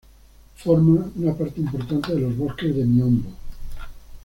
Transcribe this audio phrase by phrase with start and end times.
[0.55, 3.29] Forma una parte importante de los bosques de miombo.